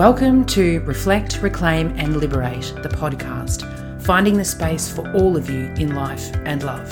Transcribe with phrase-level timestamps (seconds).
[0.00, 5.66] Welcome to Reflect, Reclaim and Liberate, the podcast, finding the space for all of you
[5.76, 6.90] in life and love.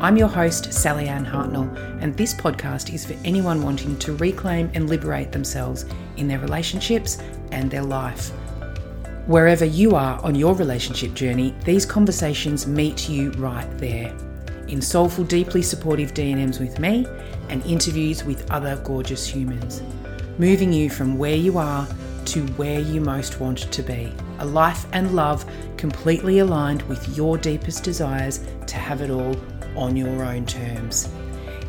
[0.00, 4.88] I'm your host, Sallyanne Hartnell, and this podcast is for anyone wanting to reclaim and
[4.88, 7.18] liberate themselves in their relationships
[7.50, 8.28] and their life.
[9.26, 14.16] Wherever you are on your relationship journey, these conversations meet you right there.
[14.68, 17.08] In soulful, deeply supportive DMs with me
[17.48, 19.82] and interviews with other gorgeous humans
[20.38, 21.86] moving you from where you are
[22.26, 24.12] to where you most want to be.
[24.38, 25.44] A life and love
[25.76, 29.36] completely aligned with your deepest desires to have it all
[29.76, 31.08] on your own terms.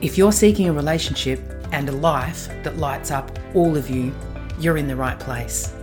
[0.02, 1.40] If you're seeking a relationship
[1.72, 4.14] and a life that lights up all of you,
[4.60, 5.74] you're in the right place.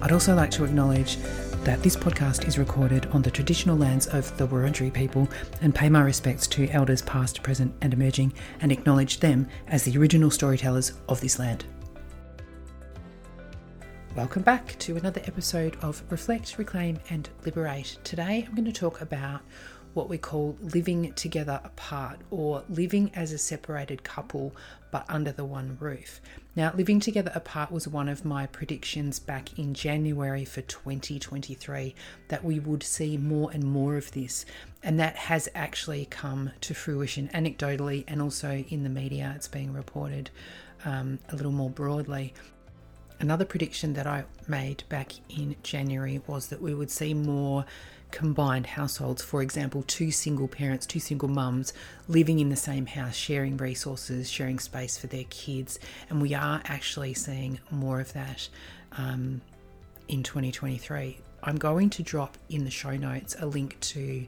[0.00, 1.18] I'd also like to acknowledge
[1.64, 5.28] that this podcast is recorded on the traditional lands of the Wurundjeri people
[5.60, 9.98] and pay my respects to elders past, present, and emerging and acknowledge them as the
[9.98, 11.64] original storytellers of this land.
[14.18, 17.98] Welcome back to another episode of Reflect, Reclaim, and Liberate.
[18.02, 19.42] Today I'm going to talk about
[19.94, 24.56] what we call living together apart or living as a separated couple
[24.90, 26.20] but under the one roof.
[26.56, 31.94] Now, living together apart was one of my predictions back in January for 2023
[32.26, 34.44] that we would see more and more of this,
[34.82, 39.32] and that has actually come to fruition anecdotally and also in the media.
[39.36, 40.30] It's being reported
[40.84, 42.34] um, a little more broadly.
[43.20, 47.64] Another prediction that I made back in January was that we would see more
[48.10, 49.22] combined households.
[49.22, 51.72] For example, two single parents, two single mums
[52.06, 55.80] living in the same house, sharing resources, sharing space for their kids.
[56.08, 58.48] And we are actually seeing more of that
[58.92, 59.40] um,
[60.06, 61.18] in 2023.
[61.42, 64.26] I'm going to drop in the show notes a link to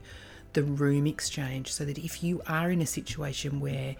[0.52, 3.94] the room exchange so that if you are in a situation where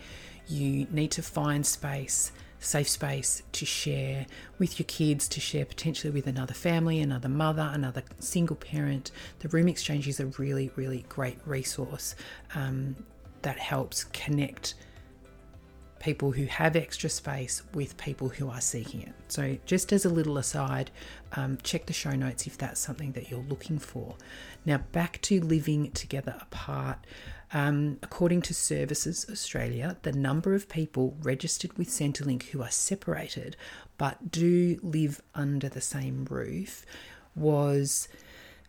[0.49, 4.27] you need to find space safe space to share
[4.59, 9.11] with your kids, to share potentially with another family, another mother, another single parent.
[9.41, 12.15] The Room Exchange is a really, really great resource
[12.55, 12.95] um,
[13.43, 14.75] that helps connect
[16.01, 19.13] people who have extra space with people who are seeking it.
[19.29, 20.91] So, just as a little aside,
[21.33, 24.17] um, check the show notes if that's something that you're looking for.
[24.65, 26.99] Now, back to living together apart.
[27.53, 33.57] Um, according to Services Australia, the number of people registered with Centrelink who are separated
[33.99, 36.87] but do live under the same roof
[37.35, 38.09] was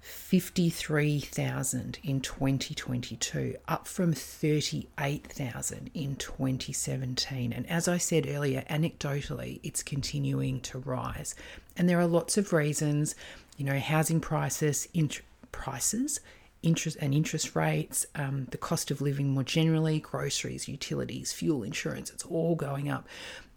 [0.02, 7.54] 53,000 in 2022, up from 38,000 in 2017.
[7.54, 11.36] And as I said earlier, anecdotally, it's continuing to rise.
[11.78, 13.14] And there are lots of reasons,
[13.58, 15.22] you know, housing prices, int-
[15.52, 16.20] prices,
[16.64, 22.10] interest and interest rates, um, the cost of living more generally, groceries, utilities, fuel, insurance,
[22.10, 23.08] it's all going up.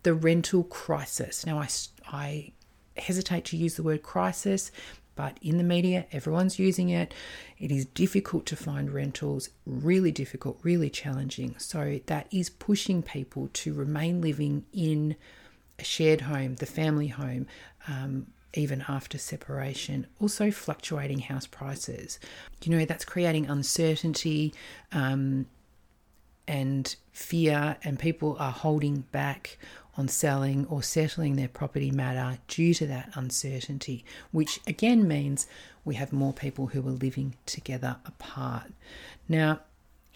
[0.02, 1.46] The rental crisis.
[1.46, 1.68] Now, I,
[2.10, 2.52] I
[2.96, 4.70] hesitate to use the word crisis,
[5.16, 7.14] but in the media, everyone's using it.
[7.58, 11.54] It is difficult to find rentals, really difficult, really challenging.
[11.58, 15.16] So, that is pushing people to remain living in
[15.78, 17.46] a shared home, the family home,
[17.88, 20.06] um, even after separation.
[20.20, 22.18] Also, fluctuating house prices.
[22.62, 24.54] You know, that's creating uncertainty
[24.92, 25.46] um,
[26.46, 29.58] and fear, and people are holding back
[29.96, 35.46] on selling or settling their property matter due to that uncertainty, which again means
[35.84, 38.72] we have more people who are living together apart.
[39.28, 39.60] Now,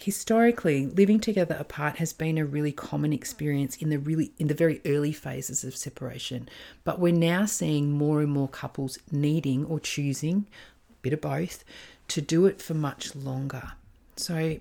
[0.00, 4.54] Historically, living together apart has been a really common experience in the really in the
[4.54, 6.48] very early phases of separation,
[6.84, 10.46] but we're now seeing more and more couples needing or choosing
[10.88, 11.64] a bit of both
[12.06, 13.72] to do it for much longer.
[14.14, 14.60] So,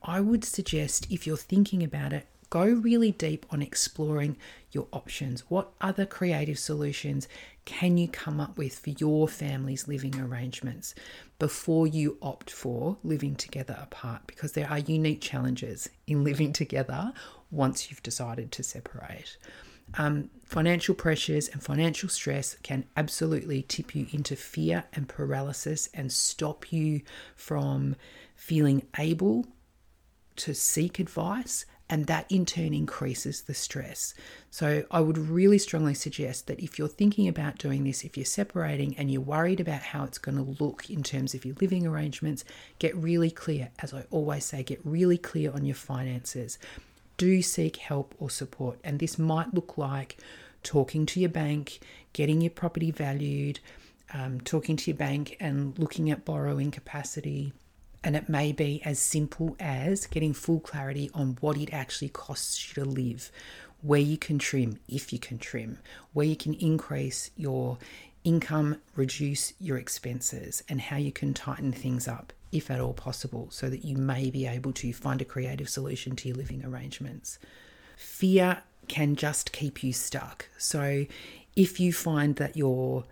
[0.00, 4.36] I would suggest if you're thinking about it, go really deep on exploring
[4.72, 5.42] your options.
[5.48, 7.28] What other creative solutions
[7.64, 10.94] can you come up with for your family's living arrangements
[11.38, 14.22] before you opt for living together apart?
[14.26, 17.12] Because there are unique challenges in living together
[17.50, 19.36] once you've decided to separate.
[19.96, 26.12] Um, financial pressures and financial stress can absolutely tip you into fear and paralysis and
[26.12, 27.02] stop you
[27.34, 27.96] from
[28.34, 29.46] feeling able
[30.36, 34.14] to seek advice and that in turn increases the stress.
[34.50, 38.26] So, I would really strongly suggest that if you're thinking about doing this, if you're
[38.26, 41.86] separating and you're worried about how it's going to look in terms of your living
[41.86, 42.44] arrangements,
[42.78, 43.70] get really clear.
[43.80, 46.58] As I always say, get really clear on your finances.
[47.16, 50.18] Do seek help or support, and this might look like
[50.62, 51.80] talking to your bank,
[52.12, 53.60] getting your property valued,
[54.12, 57.52] um, talking to your bank, and looking at borrowing capacity
[58.04, 62.68] and it may be as simple as getting full clarity on what it actually costs
[62.76, 63.30] you to live.
[63.82, 65.78] where you can trim, if you can trim,
[66.12, 67.78] where you can increase your
[68.24, 73.48] income, reduce your expenses, and how you can tighten things up, if at all possible,
[73.50, 77.38] so that you may be able to find a creative solution to your living arrangements.
[77.96, 80.48] Fear can just keep you stuck.
[80.58, 81.06] So
[81.54, 83.04] if you find that you're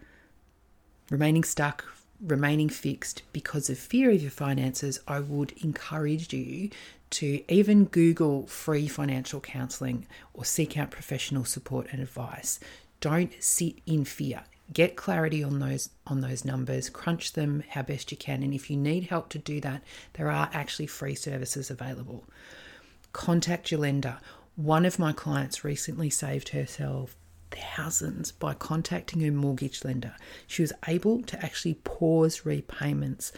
[1.10, 1.84] remaining stuck,
[2.20, 6.70] remaining fixed because of fear of your finances, I would encourage you
[7.10, 12.58] to even Google free financial counseling or seek out professional support and advice.
[13.00, 14.44] Don't sit in fear.
[14.72, 18.68] Get clarity on those on those numbers, crunch them how best you can, and if
[18.68, 19.82] you need help to do that,
[20.14, 22.24] there are actually free services available.
[23.12, 24.18] Contact your lender.
[24.56, 27.14] One of my clients recently saved herself
[27.50, 30.14] thousands by contacting her mortgage lender.
[30.46, 33.32] She was able to actually pause repayments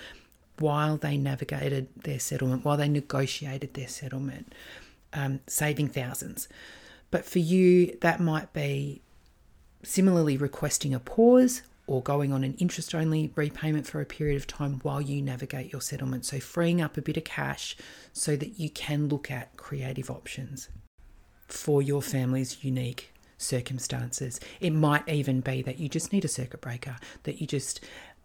[0.58, 4.55] while they navigated their settlement, while they negotiated their settlement,
[5.12, 6.49] um, saving thousands.
[7.10, 9.02] But for you, that might be
[9.82, 14.46] similarly requesting a pause or going on an interest only repayment for a period of
[14.46, 16.26] time while you navigate your settlement.
[16.26, 17.76] So, freeing up a bit of cash
[18.12, 20.69] so that you can look at creative options
[21.46, 24.40] for your family's unique circumstances.
[24.61, 27.81] It might even be that you just need a circuit breaker, that you just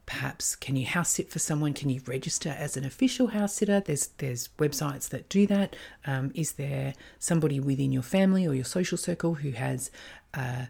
[0.06, 3.80] perhaps can you house sit for someone can you register as an official house sitter
[3.80, 5.76] there's there's websites that do that.
[6.06, 9.92] Um, is there somebody within your family or your social circle who has
[10.34, 10.68] a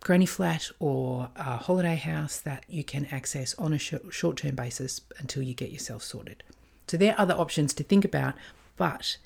[0.00, 5.00] granny flat or a holiday house that you can access on a short term basis
[5.18, 6.42] until you get yourself sorted
[6.86, 8.34] so there are other options to think about
[8.76, 9.16] but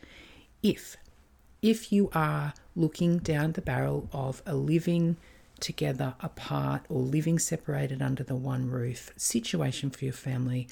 [0.62, 0.96] if
[1.62, 5.16] if you are looking down the barrel of a living
[5.60, 10.68] together apart or living separated under the one roof situation for your family,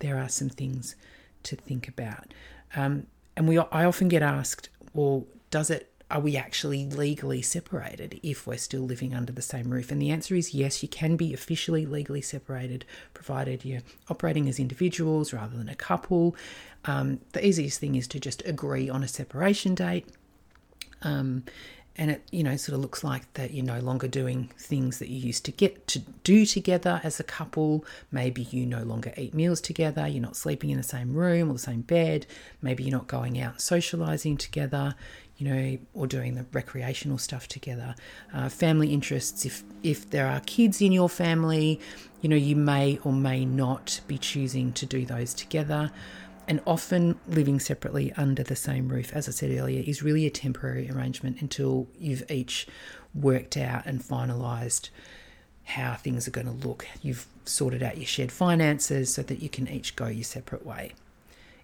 [0.00, 0.96] there are some things
[1.44, 2.34] to think about.
[2.74, 8.18] Um, and we, I often get asked, well, does it are we actually legally separated
[8.22, 9.90] if we're still living under the same roof?
[9.90, 12.84] And the answer is yes, you can be officially legally separated,
[13.14, 16.34] provided you're operating as individuals rather than a couple.
[16.84, 20.08] Um, the easiest thing is to just agree on a separation date.
[21.02, 21.44] Um,
[21.96, 25.08] and it you know sort of looks like that you're no longer doing things that
[25.08, 29.34] you used to get to do together as a couple maybe you no longer eat
[29.34, 32.26] meals together you're not sleeping in the same room or the same bed
[32.62, 34.94] maybe you're not going out socializing together
[35.40, 37.94] you know or doing the recreational stuff together
[38.34, 41.80] uh, family interests if if there are kids in your family
[42.20, 45.90] you know you may or may not be choosing to do those together
[46.50, 50.30] and often living separately under the same roof, as I said earlier, is really a
[50.30, 52.66] temporary arrangement until you've each
[53.14, 54.90] worked out and finalised
[55.62, 56.88] how things are going to look.
[57.02, 60.94] You've sorted out your shared finances so that you can each go your separate way.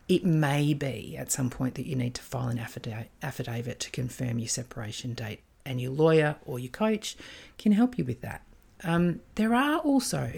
[0.09, 4.39] It may be at some point that you need to file an affidavit to confirm
[4.39, 7.17] your separation date, and your lawyer or your coach
[7.59, 8.43] can help you with that.
[8.85, 10.31] Um, there are also,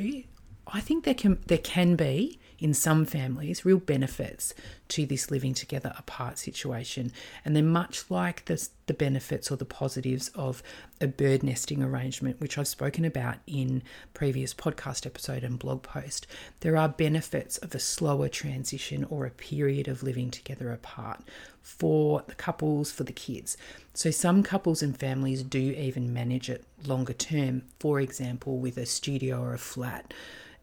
[0.67, 4.55] I think there can there can be in some families real benefits
[4.89, 7.13] to this living together apart situation.
[7.45, 10.63] And they're much like the, the benefits or the positives of
[11.01, 13.83] a bird nesting arrangement, which I've spoken about in
[14.15, 16.27] previous podcast episode and blog post.
[16.61, 21.23] There are benefits of a slower transition or a period of living together apart
[21.63, 23.57] for the couples, for the kids.
[23.93, 28.87] So, some couples and families do even manage it longer term, for example, with a
[28.87, 30.15] studio or a flat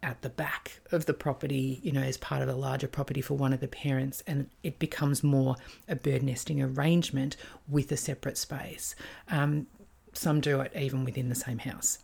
[0.05, 3.33] at the back of the property, you know, as part of a larger property for
[3.33, 5.55] one of the parents, and it becomes more
[5.87, 7.35] a bird nesting arrangement
[7.67, 8.95] with a separate space.
[9.29, 9.65] Um,
[10.13, 11.97] some do it even within the same house.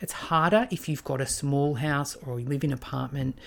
[0.00, 3.38] It's harder if you've got a small house or you live in an apartment,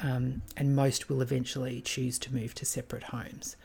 [0.00, 3.56] um, and most will eventually choose to move to separate homes.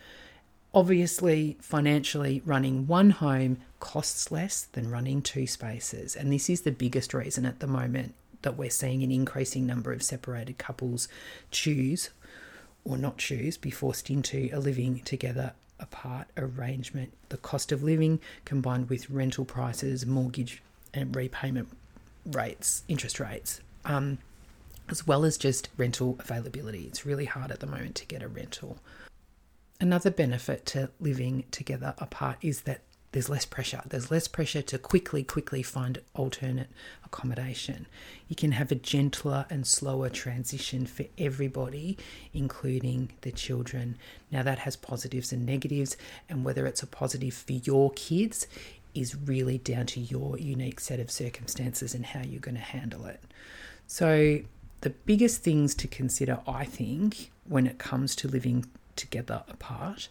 [0.74, 6.72] Obviously, financially, running one home costs less than running two spaces, and this is the
[6.72, 11.08] biggest reason at the moment that we're seeing an increasing number of separated couples
[11.52, 12.10] choose
[12.86, 17.14] or not choose be forced into a living together apart arrangement.
[17.30, 20.62] The cost of living combined with rental prices, mortgage
[20.94, 21.70] and repayment
[22.26, 24.20] rates, interest rates, um,
[24.90, 26.84] as well as just rental availability.
[26.84, 28.78] It's really hard at the moment to get a rental.
[29.80, 32.82] Another benefit to living together apart is that
[33.13, 33.82] there's less pressure.
[33.88, 36.70] There's less pressure to quickly, quickly find alternate
[37.05, 37.86] accommodation.
[38.27, 41.98] You can have a gentler and slower transition for everybody,
[42.34, 43.98] including the children.
[44.32, 45.96] Now, that has positives and negatives,
[46.27, 48.48] and whether it's a positive for your kids
[48.96, 53.05] is really down to your unique set of circumstances and how you're going to handle
[53.05, 53.22] it.
[53.86, 54.39] So,
[54.82, 58.65] the biggest things to consider, I think, when it comes to living
[58.96, 60.10] together apart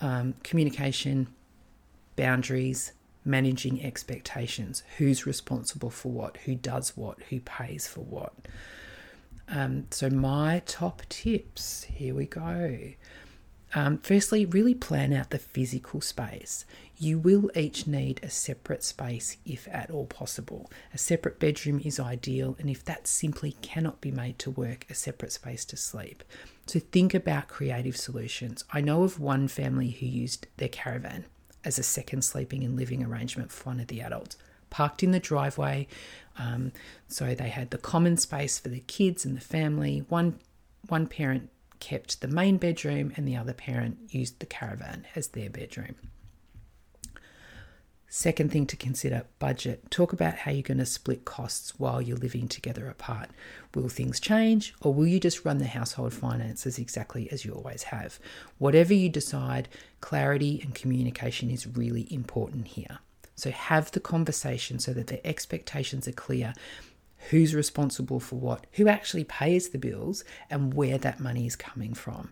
[0.00, 1.28] um, communication
[2.16, 2.92] boundaries,
[3.24, 8.32] managing expectations, who's responsible for what, who does what, who pays for what.
[9.48, 12.92] Um, so, my top tips here we go.
[13.74, 16.66] Um, firstly, really plan out the physical space.
[16.98, 20.70] You will each need a separate space if at all possible.
[20.92, 24.94] A separate bedroom is ideal, and if that simply cannot be made to work, a
[24.94, 26.22] separate space to sleep.
[26.66, 28.64] So think about creative solutions.
[28.72, 31.24] I know of one family who used their caravan
[31.64, 34.36] as a second sleeping and living arrangement for one of the adults.
[34.70, 35.86] Parked in the driveway,
[36.38, 36.72] um,
[37.06, 40.04] so they had the common space for the kids and the family.
[40.08, 40.38] One
[40.88, 45.50] one parent kept the main bedroom, and the other parent used the caravan as their
[45.50, 45.96] bedroom.
[48.14, 49.90] Second thing to consider budget.
[49.90, 53.30] Talk about how you're going to split costs while you're living together apart.
[53.74, 57.84] Will things change or will you just run the household finances exactly as you always
[57.84, 58.20] have?
[58.58, 59.66] Whatever you decide,
[60.02, 62.98] clarity and communication is really important here.
[63.34, 66.52] So have the conversation so that the expectations are clear
[67.30, 71.94] who's responsible for what, who actually pays the bills, and where that money is coming
[71.94, 72.30] from.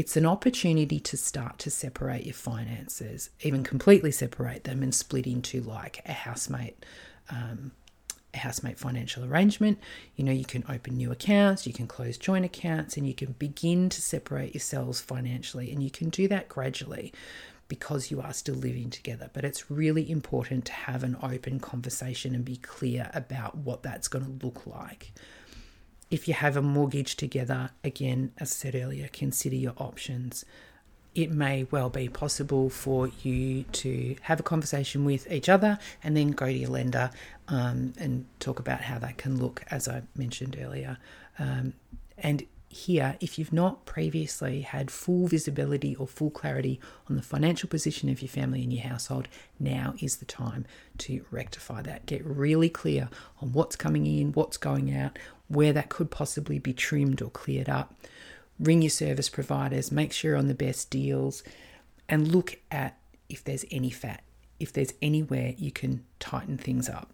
[0.00, 5.26] It's an opportunity to start to separate your finances, even completely separate them and split
[5.26, 6.86] into like a housemate.
[7.28, 7.72] Um,
[8.32, 9.78] a housemate financial arrangement.
[10.16, 13.32] You know, you can open new accounts, you can close joint accounts, and you can
[13.32, 15.70] begin to separate yourselves financially.
[15.70, 17.12] And you can do that gradually
[17.68, 19.28] because you are still living together.
[19.34, 24.08] But it's really important to have an open conversation and be clear about what that's
[24.08, 25.12] going to look like.
[26.10, 30.44] If you have a mortgage together, again, as I said earlier, consider your options.
[31.14, 36.16] It may well be possible for you to have a conversation with each other and
[36.16, 37.10] then go to your lender
[37.48, 40.98] um, and talk about how that can look, as I mentioned earlier.
[41.38, 41.74] Um,
[42.18, 47.68] and here, if you've not previously had full visibility or full clarity on the financial
[47.68, 49.26] position of your family and your household,
[49.58, 50.64] now is the time
[50.98, 52.06] to rectify that.
[52.06, 53.08] Get really clear
[53.42, 57.68] on what's coming in, what's going out, where that could possibly be trimmed or cleared
[57.68, 57.92] up.
[58.60, 61.42] Ring your service providers, make sure you're on the best deals,
[62.08, 62.98] and look at
[63.28, 64.22] if there's any fat,
[64.60, 67.10] if there's anywhere you can tighten things up.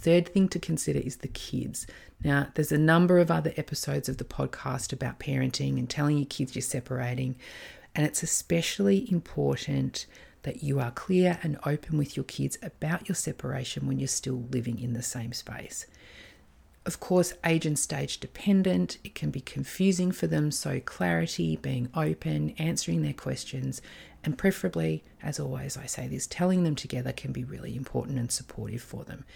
[0.00, 1.86] Third thing to consider is the kids.
[2.24, 6.26] Now, there's a number of other episodes of the podcast about parenting and telling your
[6.26, 7.36] kids you're separating,
[7.94, 10.06] and it's especially important
[10.42, 14.46] that you are clear and open with your kids about your separation when you're still
[14.50, 15.86] living in the same space.
[16.86, 21.90] Of course, age and stage dependent, it can be confusing for them, so clarity, being
[21.94, 23.82] open, answering their questions,
[24.24, 28.32] and preferably, as always, I say this, telling them together can be really important and
[28.32, 29.26] supportive for them.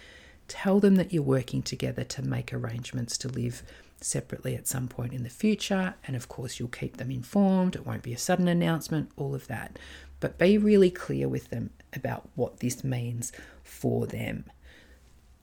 [0.47, 3.63] Tell them that you're working together to make arrangements to live
[4.01, 5.95] separately at some point in the future.
[6.05, 7.75] And of course, you'll keep them informed.
[7.75, 9.79] It won't be a sudden announcement, all of that.
[10.19, 13.31] But be really clear with them about what this means
[13.63, 14.45] for them.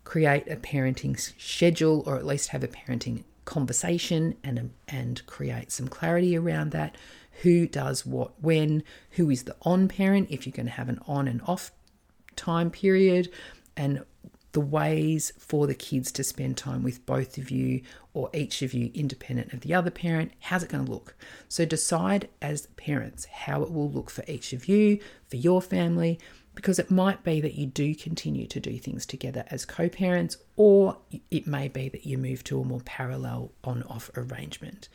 [0.04, 5.72] Create a parenting schedule or at least have a parenting conversation and, um, and create
[5.72, 6.96] some clarity around that.
[7.42, 8.84] Who does what when?
[9.12, 11.72] Who is the on parent if you're going to have an on and off
[12.36, 13.30] time period?
[13.76, 14.04] And
[14.52, 17.80] the ways for the kids to spend time with both of you
[18.12, 20.32] or each of you independent of the other parent.
[20.40, 21.14] How's it going to look?
[21.48, 26.18] So decide as parents how it will look for each of you, for your family,
[26.54, 30.36] because it might be that you do continue to do things together as co parents,
[30.56, 30.98] or
[31.30, 34.90] it may be that you move to a more parallel on off arrangement.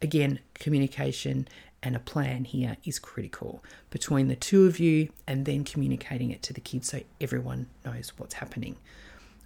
[0.00, 1.46] Again, communication
[1.82, 6.42] and a plan here is critical between the two of you and then communicating it
[6.42, 8.76] to the kids so everyone knows what's happening.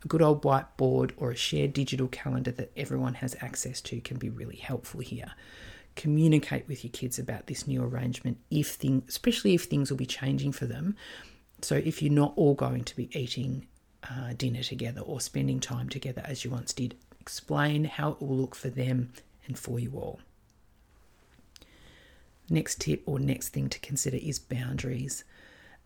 [0.04, 4.18] A good old whiteboard or a shared digital calendar that everyone has access to can
[4.18, 5.32] be really helpful here.
[5.94, 10.06] Communicate with your kids about this new arrangement if things especially if things will be
[10.06, 10.94] changing for them.
[11.62, 13.66] So if you're not all going to be eating
[14.08, 18.36] uh, dinner together or spending time together as you once did, explain how it will
[18.36, 19.12] look for them
[19.46, 20.20] and for you all.
[22.48, 25.24] Next tip or next thing to consider is boundaries.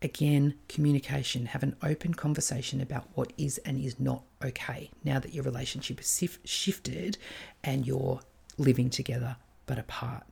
[0.01, 1.47] Again, communication.
[1.47, 5.97] Have an open conversation about what is and is not okay now that your relationship
[5.99, 7.17] has shifted
[7.63, 8.21] and you're
[8.57, 10.23] living together but apart.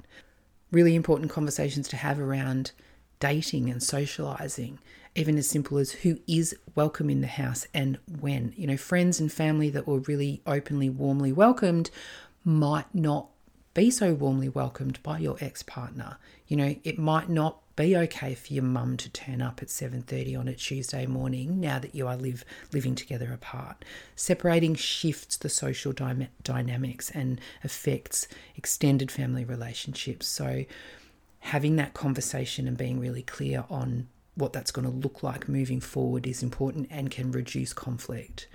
[0.71, 2.71] Really important conversations to have around
[3.19, 4.79] dating and socializing,
[5.15, 8.53] even as simple as who is welcome in the house and when.
[8.55, 11.89] You know, friends and family that were really openly, warmly welcomed
[12.45, 13.29] might not
[13.73, 16.17] be so warmly welcomed by your ex-partner.
[16.47, 20.35] You know, it might not be okay for your mum to turn up at 7:30
[20.35, 23.85] on a Tuesday morning now that you are live living together apart.
[24.15, 30.27] Separating shifts the social dy- dynamics and affects extended family relationships.
[30.27, 30.65] So
[31.39, 35.79] having that conversation and being really clear on what that's going to look like moving
[35.79, 38.47] forward is important and can reduce conflict.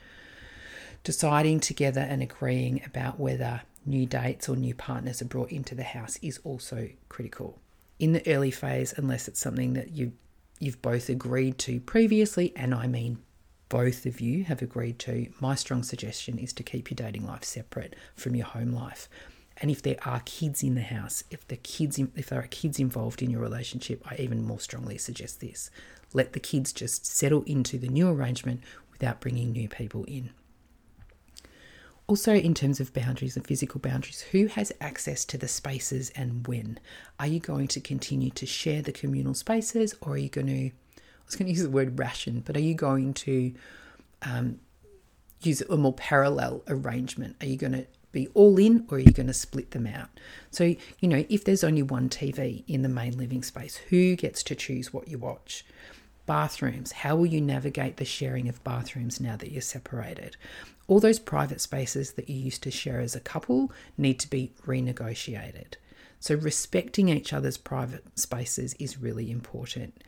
[1.02, 5.83] Deciding together and agreeing about whether new dates or new partners are brought into the
[5.83, 7.59] house is also critical.
[7.99, 10.12] In the early phase, unless it's something that you
[10.61, 13.19] you've both agreed to previously, and I mean
[13.69, 17.45] both of you have agreed to, my strong suggestion is to keep your dating life
[17.45, 19.09] separate from your home life.
[19.59, 22.79] And if there are kids in the house, if the kids if there are kids
[22.79, 25.71] involved in your relationship, I even more strongly suggest this.
[26.12, 28.62] Let the kids just settle into the new arrangement
[28.93, 30.31] without bringing new people in.
[32.06, 36.46] Also, in terms of boundaries and physical boundaries, who has access to the spaces and
[36.46, 36.78] when?
[37.18, 40.66] Are you going to continue to share the communal spaces or are you going to,
[40.66, 43.54] I was going to use the word ration, but are you going to
[44.20, 44.61] um,
[45.40, 47.37] use a more parallel arrangement?
[47.40, 50.11] Are you going to be all in or are you going to split them out?
[50.50, 54.42] So, you know, if there's only one TV in the main living space, who gets
[54.44, 55.64] to choose what you watch?
[56.26, 60.37] Bathrooms, how will you navigate the sharing of bathrooms now that you're separated?
[60.87, 64.52] all those private spaces that you used to share as a couple need to be
[64.66, 65.75] renegotiated.
[66.21, 70.02] So, respecting each other's private spaces is really important.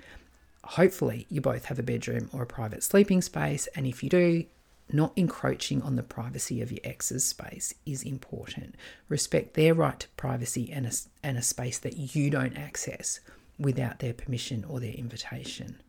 [0.65, 4.45] Hopefully, you both have a bedroom or a private sleeping space, and if you do,
[4.93, 8.77] not encroaching on the privacy of your ex's space is important.
[9.09, 10.93] Respect their right to privacy and a,
[11.23, 13.21] and a space that you don't access
[13.59, 15.81] without their permission or their invitation.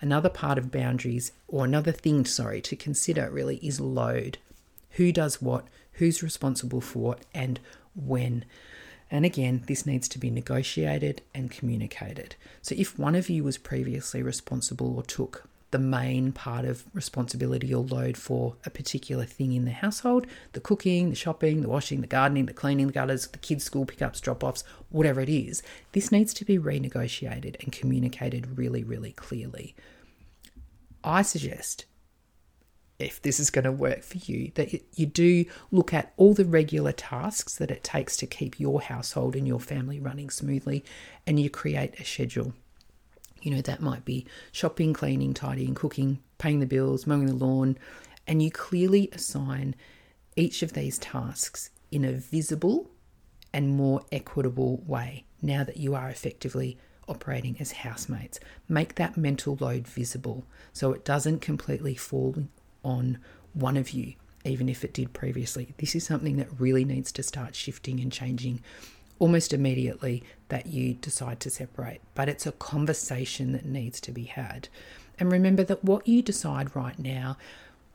[0.00, 4.38] Another part of boundaries, or another thing, sorry, to consider really is load.
[4.92, 7.60] Who does what, who's responsible for what, and
[7.94, 8.44] when.
[9.10, 12.36] And again, this needs to be negotiated and communicated.
[12.62, 17.72] So if one of you was previously responsible or took the main part of responsibility
[17.72, 22.00] or load for a particular thing in the household the cooking, the shopping, the washing,
[22.00, 25.62] the gardening, the cleaning, the gutters, the kids' school pickups, drop offs, whatever it is
[25.92, 29.74] this needs to be renegotiated and communicated really, really clearly.
[31.02, 31.86] I suggest
[33.00, 36.44] if this is going to work for you, that you do look at all the
[36.44, 40.84] regular tasks that it takes to keep your household and your family running smoothly
[41.26, 42.52] and you create a schedule.
[43.42, 47.78] You know, that might be shopping, cleaning, tidying, cooking, paying the bills, mowing the lawn,
[48.26, 49.74] and you clearly assign
[50.36, 52.90] each of these tasks in a visible
[53.52, 58.38] and more equitable way now that you are effectively operating as housemates.
[58.68, 62.36] Make that mental load visible so it doesn't completely fall
[62.84, 63.18] on
[63.52, 65.74] one of you, even if it did previously.
[65.78, 68.62] This is something that really needs to start shifting and changing
[69.20, 72.00] almost immediately that you decide to separate.
[72.16, 74.68] But it's a conversation that needs to be had.
[75.18, 77.36] And remember that what you decide right now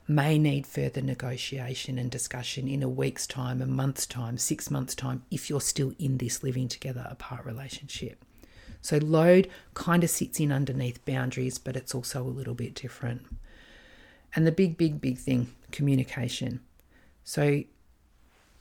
[0.08, 4.96] may need further negotiation and discussion in a week's time, a month's time, six months'
[4.96, 8.24] time, if you're still in this living together apart relationship.
[8.82, 13.26] So, load kind of sits in underneath boundaries, but it's also a little bit different.
[14.36, 16.60] And the big, big, big thing communication.
[17.24, 17.64] So,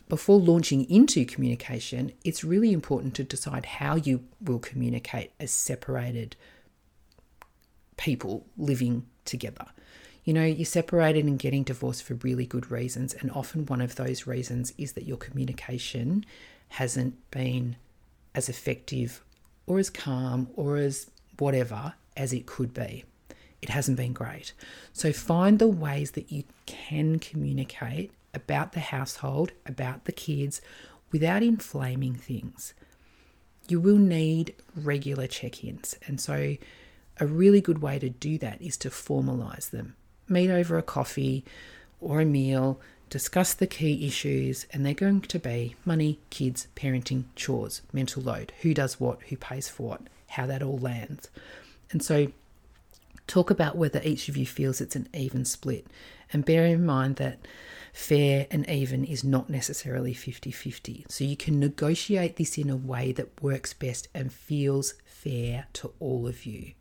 [0.09, 6.37] before launching into communication, it's really important to decide how you will communicate as separated
[7.97, 9.67] people living together.
[10.25, 13.97] You know, you're separated and getting divorced for really good reasons, and often one of
[13.97, 16.25] those reasons is that your communication
[16.69, 17.77] hasn't been
[18.35, 19.23] as effective
[19.67, 23.05] or as calm or as whatever as it could be.
[23.63, 24.53] It hasn't been great.
[24.93, 30.61] So find the ways that you can communicate about the household, about the kids,
[31.13, 32.75] without inflaming things.
[33.69, 35.97] You will need regular check ins.
[36.07, 36.57] And so,
[37.21, 39.95] a really good way to do that is to formalize them.
[40.29, 41.45] Meet over a coffee
[42.01, 47.25] or a meal, discuss the key issues, and they're going to be money, kids, parenting,
[47.37, 51.31] chores, mental load, who does what, who pays for what, how that all lands.
[51.91, 52.33] And so,
[53.27, 55.87] talk about whether each of you feels it's an even split.
[56.35, 57.39] And bear in mind that
[57.93, 61.07] fair and even is not necessarily 50 50.
[61.09, 65.93] So you can negotiate this in a way that works best and feels fair to
[66.01, 66.73] all of you.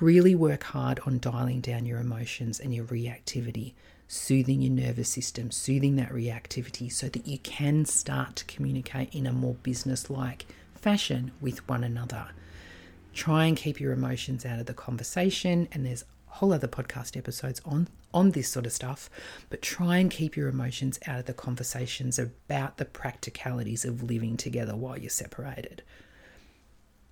[0.00, 3.74] Really work hard on dialing down your emotions and your reactivity,
[4.06, 9.26] soothing your nervous system, soothing that reactivity so that you can start to communicate in
[9.26, 12.28] a more business like fashion with one another.
[13.14, 17.60] Try and keep your emotions out of the conversation, and there's whole other podcast episodes
[17.64, 19.08] on on this sort of stuff,
[19.50, 24.36] but try and keep your emotions out of the conversations about the practicalities of living
[24.36, 25.82] together while you're separated.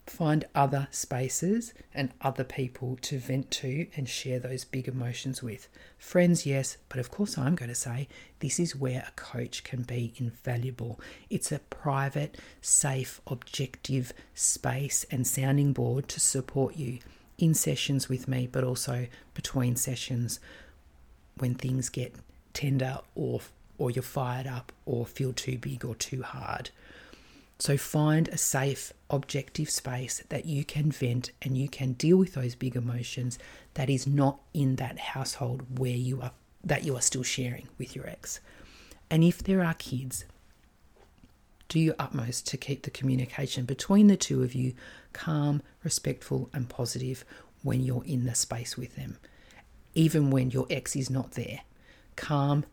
[0.07, 5.69] Find other spaces and other people to vent to and share those big emotions with.
[5.97, 8.09] Friends, yes, but of course, I'm going to say
[8.41, 10.99] this is where a coach can be invaluable.
[11.29, 16.99] It's a private, safe, objective space and sounding board to support you
[17.41, 20.41] in sessions with me, but also between sessions
[21.39, 22.15] when things get
[22.53, 23.41] tender or
[23.79, 26.71] or you're fired up or feel too big or too hard.
[27.59, 32.35] So find a safe, objective space that you can vent and you can deal with
[32.35, 33.39] those big emotions
[33.75, 37.97] that is not in that household where you are that you are still sharing with
[37.97, 38.41] your ex.
[39.11, 40.27] And if there are kids,
[41.71, 44.75] do your utmost to keep the communication between the two of you
[45.15, 47.25] calm, respectful, and positive
[47.63, 49.17] when you're in the space with them,
[49.95, 51.61] even when your ex is not there.
[52.17, 52.67] Calm,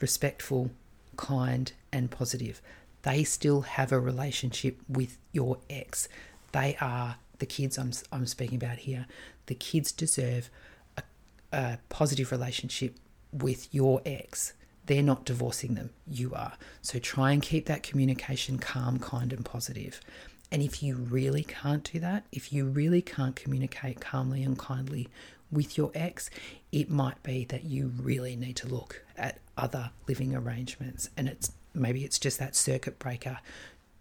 [0.00, 0.70] respectful,
[1.16, 2.60] kind, and positive
[3.02, 6.08] they still have a relationship with your ex.
[6.52, 9.06] They are the kids I'm, I'm speaking about here.
[9.46, 10.50] The kids deserve
[10.96, 11.02] a,
[11.52, 12.96] a positive relationship
[13.32, 14.52] with your ex.
[14.88, 16.54] They're not divorcing them, you are.
[16.80, 20.00] So try and keep that communication calm, kind, and positive.
[20.50, 25.08] And if you really can't do that, if you really can't communicate calmly and kindly
[25.52, 26.30] with your ex,
[26.72, 31.10] it might be that you really need to look at other living arrangements.
[31.18, 33.40] And it's maybe it's just that circuit breaker.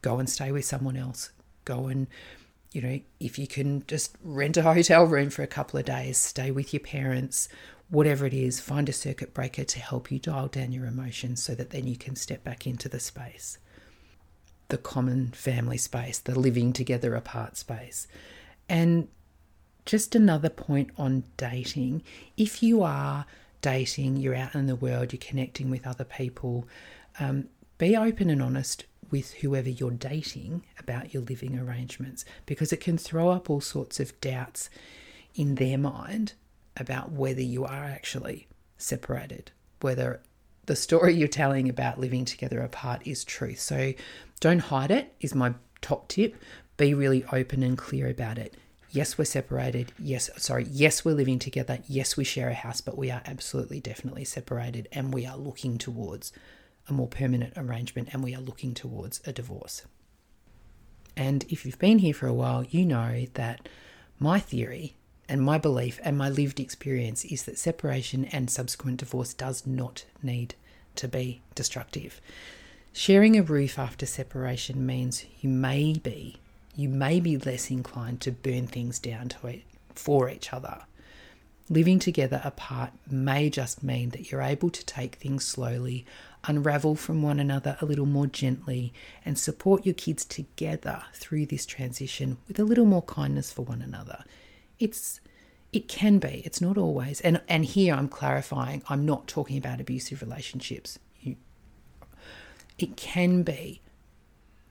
[0.01, 1.31] Go and stay with someone else.
[1.65, 2.07] Go and,
[2.71, 6.17] you know, if you can just rent a hotel room for a couple of days,
[6.17, 7.49] stay with your parents,
[7.89, 11.55] whatever it is, find a circuit breaker to help you dial down your emotions so
[11.55, 13.57] that then you can step back into the space.
[14.69, 18.07] The common family space, the living together apart space.
[18.67, 19.07] And
[19.85, 22.03] just another point on dating
[22.35, 23.25] if you are
[23.61, 26.67] dating, you're out in the world, you're connecting with other people,
[27.19, 27.47] um,
[27.77, 32.97] be open and honest with whoever you're dating about your living arrangements because it can
[32.97, 34.69] throw up all sorts of doubts
[35.35, 36.33] in their mind
[36.79, 40.21] about whether you are actually separated, whether
[40.65, 43.59] the story you're telling about living together apart is truth.
[43.59, 43.93] So
[44.39, 46.35] don't hide it, is my top tip.
[46.75, 48.55] Be really open and clear about it.
[48.91, 49.91] Yes, we're separated.
[49.99, 50.65] Yes, sorry.
[50.69, 51.79] Yes, we're living together.
[51.87, 55.77] Yes, we share a house, but we are absolutely definitely separated and we are looking
[55.77, 56.31] towards
[56.87, 59.83] a more permanent arrangement and we are looking towards a divorce.
[61.15, 63.67] And if you've been here for a while, you know that
[64.19, 64.95] my theory
[65.29, 70.05] and my belief and my lived experience is that separation and subsequent divorce does not
[70.23, 70.55] need
[70.95, 72.21] to be destructive.
[72.93, 76.37] Sharing a roof after separation means you may be
[76.75, 79.63] you may be less inclined to burn things down to it
[79.95, 80.83] for each other.
[81.69, 86.05] Living together apart may just mean that you're able to take things slowly,
[86.43, 88.93] unravel from one another a little more gently,
[89.25, 93.81] and support your kids together through this transition with a little more kindness for one
[93.81, 94.23] another.
[94.79, 95.19] It's
[95.73, 97.21] it can be, it's not always.
[97.21, 100.99] And and here I'm clarifying, I'm not talking about abusive relationships.
[101.21, 101.35] You,
[102.77, 103.81] it can be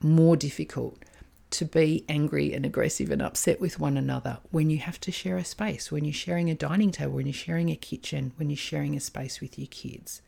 [0.00, 0.98] more difficult
[1.50, 5.36] to be angry and aggressive and upset with one another when you have to share
[5.36, 8.56] a space, when you're sharing a dining table, when you're sharing a kitchen, when you're
[8.56, 10.22] sharing a space with your kids.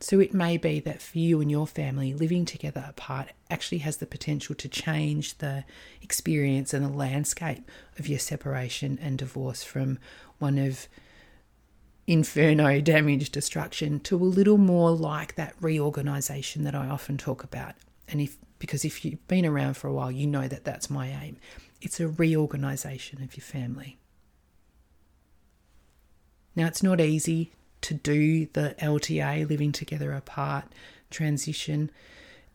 [0.00, 3.96] So it may be that for you and your family, living together apart actually has
[3.96, 5.64] the potential to change the
[6.00, 9.98] experience and the landscape of your separation and divorce from
[10.38, 10.86] one of
[12.06, 17.74] inferno, damage, destruction to a little more like that reorganization that I often talk about.
[18.06, 21.08] And if because if you've been around for a while, you know that that's my
[21.08, 21.38] aim.
[21.80, 23.98] It's a reorganization of your family.
[26.56, 30.64] Now, it's not easy to do the LTA, living together apart,
[31.10, 31.90] transition,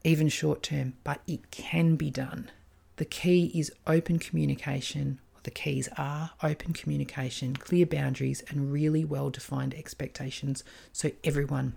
[0.03, 2.51] even short term, but it can be done.
[2.97, 5.19] The key is open communication.
[5.43, 11.75] The keys are open communication, clear boundaries, and really well defined expectations so everyone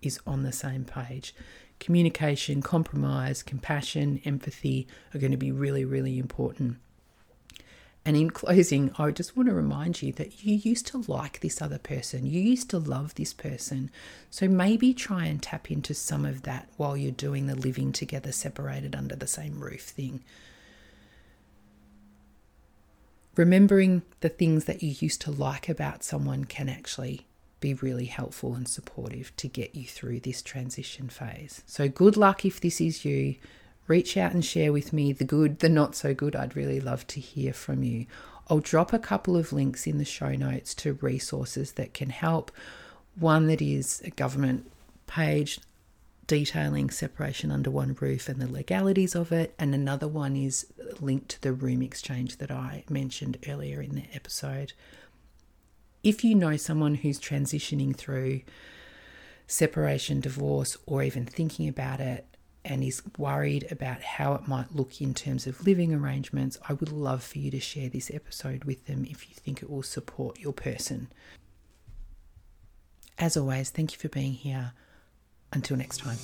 [0.00, 1.34] is on the same page
[1.80, 6.78] communication, compromise, compassion, empathy are going to be really, really important.
[8.06, 11.62] And in closing, I just want to remind you that you used to like this
[11.62, 12.26] other person.
[12.26, 13.90] You used to love this person.
[14.30, 18.30] So maybe try and tap into some of that while you're doing the living together,
[18.30, 20.22] separated under the same roof thing.
[23.36, 27.26] Remembering the things that you used to like about someone can actually
[27.58, 31.62] be really helpful and supportive to get you through this transition phase.
[31.66, 33.36] So, good luck if this is you.
[33.86, 36.34] Reach out and share with me the good, the not so good.
[36.34, 38.06] I'd really love to hear from you.
[38.48, 42.50] I'll drop a couple of links in the show notes to resources that can help.
[43.14, 44.70] One that is a government
[45.06, 45.60] page
[46.26, 50.66] detailing separation under one roof and the legalities of it, and another one is
[51.00, 54.72] linked to the room exchange that I mentioned earlier in the episode.
[56.02, 58.42] If you know someone who's transitioning through
[59.46, 62.26] separation, divorce, or even thinking about it,
[62.64, 66.90] and is worried about how it might look in terms of living arrangements, I would
[66.90, 70.40] love for you to share this episode with them if you think it will support
[70.40, 71.08] your person.
[73.18, 74.72] As always, thank you for being here.
[75.52, 76.18] Until next time.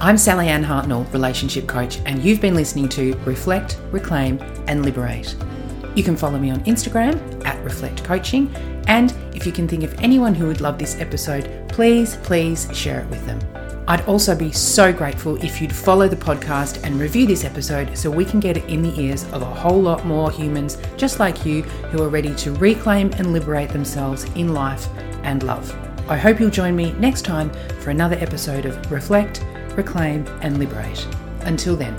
[0.00, 5.36] I'm Sallyanne Hartnell, relationship coach, and you've been listening to Reflect, Reclaim, and Liberate.
[5.94, 8.52] You can follow me on Instagram at Reflect Coaching,
[8.88, 13.00] and if you can think of anyone who would love this episode, please, please share
[13.02, 13.38] it with them.
[13.92, 18.10] I'd also be so grateful if you'd follow the podcast and review this episode so
[18.10, 21.44] we can get it in the ears of a whole lot more humans just like
[21.44, 24.88] you who are ready to reclaim and liberate themselves in life
[25.24, 25.70] and love.
[26.08, 27.50] I hope you'll join me next time
[27.80, 29.44] for another episode of Reflect,
[29.76, 31.06] Reclaim, and Liberate.
[31.42, 31.94] Until then,